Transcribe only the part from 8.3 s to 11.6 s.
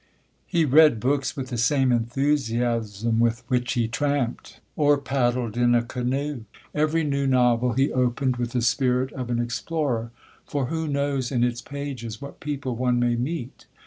with the spirit of an explorer, for who knows in